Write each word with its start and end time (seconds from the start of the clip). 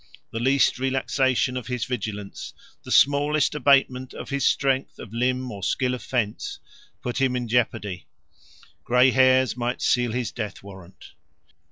The 0.31 0.39
least 0.39 0.79
relaxation 0.79 1.55
of 1.55 1.67
his 1.67 1.85
vigilance, 1.85 2.55
the 2.81 2.89
smallest 2.89 3.53
abatement 3.53 4.15
of 4.15 4.29
his 4.31 4.43
strength 4.43 4.97
of 4.97 5.13
limb 5.13 5.51
or 5.51 5.61
skill 5.61 5.93
of 5.93 6.01
fence, 6.01 6.57
put 7.03 7.21
him 7.21 7.35
in 7.35 7.47
jeopardy; 7.47 8.07
grey 8.83 9.11
hairs 9.11 9.55
might 9.55 9.79
seal 9.79 10.11
his 10.11 10.31
death 10.31 10.63
warrant. 10.63 11.11